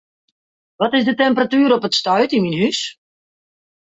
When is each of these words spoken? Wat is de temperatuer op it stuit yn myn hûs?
Wat 0.79 0.93
is 0.93 1.03
de 1.05 1.15
temperatuer 1.21 1.71
op 1.77 1.85
it 1.87 1.97
stuit 1.99 2.31
yn 2.37 2.43
myn 2.43 2.59
hûs? 2.61 2.81